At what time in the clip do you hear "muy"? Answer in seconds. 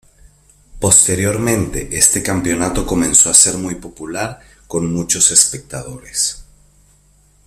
3.59-3.75